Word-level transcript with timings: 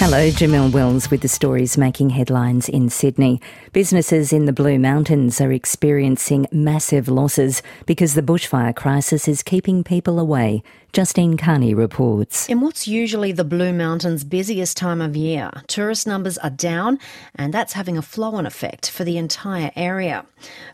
Hello, 0.00 0.30
Jamil 0.30 0.70
Wells 0.70 1.10
with 1.10 1.22
the 1.22 1.28
stories 1.28 1.76
making 1.76 2.10
headlines 2.10 2.68
in 2.68 2.88
Sydney. 2.88 3.40
Businesses 3.72 4.32
in 4.32 4.44
the 4.44 4.52
Blue 4.52 4.78
Mountains 4.78 5.40
are 5.40 5.50
experiencing 5.50 6.46
massive 6.52 7.08
losses 7.08 7.64
because 7.84 8.14
the 8.14 8.22
bushfire 8.22 8.76
crisis 8.76 9.26
is 9.26 9.42
keeping 9.42 9.82
people 9.82 10.20
away. 10.20 10.62
Justine 10.92 11.36
Carney 11.36 11.74
reports. 11.74 12.48
In 12.48 12.60
what's 12.60 12.86
usually 12.86 13.32
the 13.32 13.42
Blue 13.44 13.72
Mountains' 13.72 14.22
busiest 14.22 14.76
time 14.76 15.00
of 15.00 15.16
year, 15.16 15.50
tourist 15.66 16.06
numbers 16.06 16.38
are 16.38 16.48
down, 16.48 17.00
and 17.34 17.52
that's 17.52 17.72
having 17.72 17.98
a 17.98 18.02
flow 18.02 18.36
on 18.36 18.46
effect 18.46 18.88
for 18.88 19.02
the 19.02 19.18
entire 19.18 19.72
area. 19.74 20.24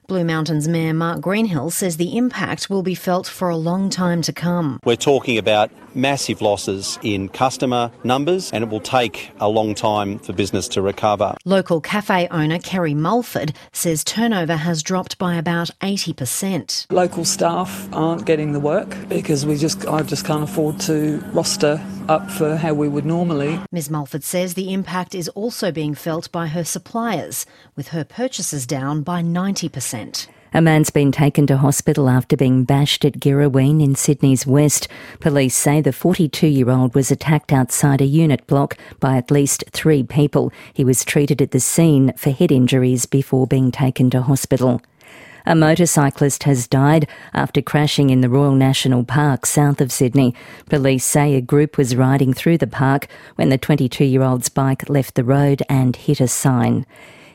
Blue 0.07 0.25
Mountains 0.25 0.69
Mayor 0.69 0.93
Mark 0.93 1.21
Greenhill 1.21 1.71
says 1.71 1.97
the 1.97 2.17
impact 2.17 2.69
will 2.69 2.83
be 2.83 2.95
felt 2.95 3.27
for 3.27 3.49
a 3.49 3.57
long 3.57 3.89
time 3.89 4.21
to 4.23 4.33
come. 4.33 4.79
We're 4.85 4.97
talking 4.97 5.39
about 5.39 5.71
massive 5.95 6.43
losses 6.43 6.99
in 7.03 7.29
customer 7.29 7.91
numbers, 8.03 8.53
and 8.53 8.65
it 8.65 8.71
will 8.71 8.81
take 8.81 9.31
a 9.41 9.49
long 9.49 9.75
time 9.75 10.19
for 10.19 10.33
business 10.33 10.69
to 10.69 10.83
recover. 10.83 11.37
Local 11.45 11.81
cafe 11.81 12.29
owner 12.31 12.59
Kerry 12.59 12.95
Mulford 12.95 13.55
says 13.73 14.05
turnover 14.05 14.57
has 14.57 14.83
dropped 14.83 15.19
by 15.19 15.37
about 15.37 15.71
80%. 15.81 16.93
Local 16.93 17.25
staff 17.25 17.89
aren't 17.93 18.27
getting 18.27 18.53
the 18.53 18.61
work 18.61 18.97
because 19.09 19.47
we 19.47 19.57
just 19.57 19.87
I 19.87 20.03
just 20.03 20.27
can't 20.27 20.45
afford 20.45 20.81
to 20.81 21.19
roster 21.33 21.83
up 22.09 22.31
for 22.31 22.57
how 22.57 22.75
we 22.75 22.89
would 22.89 23.05
normally. 23.05 23.61
Ms 23.73 23.91
Mulford 23.91 24.25
says 24.25 24.55
the 24.55 24.73
impact 24.73 25.15
is 25.15 25.29
also 25.31 25.73
being 25.73 25.95
felt 25.95 26.31
by 26.33 26.49
her 26.49 26.65
suppliers, 26.65 27.47
with 27.77 27.89
her 27.89 28.05
purchases 28.05 28.67
down 28.67 29.03
by 29.03 29.23
90%. 29.23 30.29
A 30.57 30.61
man's 30.61 30.91
been 30.91 31.11
taken 31.11 31.49
to 31.49 31.57
hospital 31.57 32.09
after 32.09 32.37
being 32.37 32.63
bashed 32.63 33.05
at 33.05 33.19
Girraween 33.19 33.83
in 33.83 33.97
Sydney's 33.97 34.47
west. 34.47 34.87
Police 35.19 35.57
say 35.57 35.81
the 35.81 35.93
42 35.93 36.47
year 36.47 36.71
old 36.71 36.95
was 36.95 37.11
attacked 37.11 37.53
outside 37.53 38.01
a 38.01 38.07
unit 38.07 38.47
block 38.47 38.79
by 39.01 39.17
at 39.17 39.33
least 39.33 39.65
three 39.73 40.05
people. 40.05 40.53
He 40.73 40.85
was 40.85 41.05
treated 41.05 41.43
at 41.43 41.51
the 41.51 41.59
scene 41.59 42.13
for 42.17 42.31
head 42.31 42.53
injuries 42.53 43.05
before 43.05 43.49
being 43.49 43.73
taken 43.73 44.11
to 44.11 44.23
hospital. 44.23 44.81
A 45.47 45.55
motorcyclist 45.55 46.45
has 46.45 46.67
died 46.67 47.07
after 47.35 47.61
crashing 47.61 48.09
in 48.09 48.23
the 48.23 48.31
Royal 48.31 48.55
National 48.55 49.05
Park 49.05 49.45
south 49.45 49.83
of 49.83 49.93
Sydney. 49.93 50.35
Police 50.71 51.05
say 51.05 51.35
a 51.35 51.43
group 51.43 51.77
was 51.77 51.95
riding 51.95 52.33
through 52.33 52.57
the 52.57 52.67
park 52.67 53.09
when 53.35 53.51
the 53.51 53.59
22 53.59 54.05
year 54.05 54.23
old's 54.23 54.49
bike 54.49 54.89
left 54.89 55.17
the 55.17 55.25
road 55.25 55.63
and 55.69 55.97
hit 55.97 56.19
a 56.19 56.29
sign. 56.29 56.87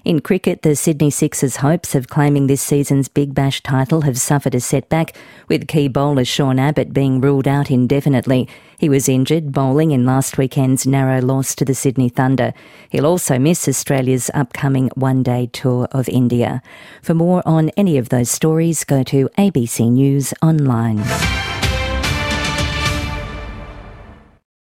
In 0.06 0.22
cricket, 0.22 0.62
the 0.62 0.78
Sydney 0.78 1.10
Sixers' 1.10 1.58
hopes 1.58 1.94
of 1.94 2.08
claiming 2.08 2.48
this 2.48 2.62
season's 2.62 3.10
Big 3.10 3.34
Bash 3.34 3.62
title 3.62 4.02
have 4.02 4.18
suffered 4.18 4.56
a 4.56 4.62
setback, 4.62 5.14
with 5.50 5.68
key 5.68 5.90
bowler 5.90 6.24
Sean 6.24 6.58
Abbott 6.58 6.94
being 6.94 7.20
ruled 7.20 7.48
out 7.48 7.70
indefinitely. 7.70 8.48
He 8.78 8.88
was 8.88 9.10
injured 9.10 9.52
bowling 9.52 9.92
in 9.92 10.06
last 10.06 10.38
weekend's 10.38 10.88
narrow 10.88 11.22
loss 11.22 11.54
to 11.56 11.66
the 11.66 11.76
Sydney 11.76 12.08
Thunder. 12.08 12.54
He'll 12.90 13.06
also 13.06 13.38
miss 13.38 13.68
Australia's 13.68 14.32
upcoming 14.34 14.90
one 14.96 15.22
day 15.22 15.50
tour 15.52 15.88
of 15.92 16.08
India. 16.08 16.62
For 17.02 17.14
more 17.14 17.44
on 17.46 17.70
any 17.76 17.98
of 17.98 18.08
those 18.08 18.32
stories, 18.32 18.86
go 18.86 19.04
to 19.04 19.30
ABC 19.38 19.92
News 19.92 20.34
Online. 20.42 21.04